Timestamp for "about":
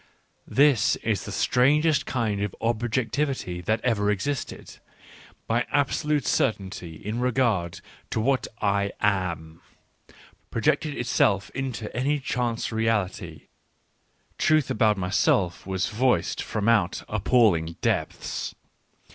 14.71-14.97